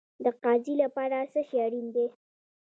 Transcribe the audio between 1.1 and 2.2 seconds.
څه شی اړین دی؟